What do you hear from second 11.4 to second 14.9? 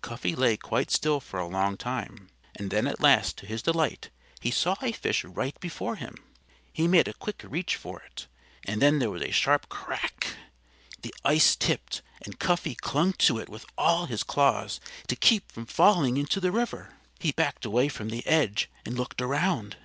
tipped and Cuffy clung to it with all his claws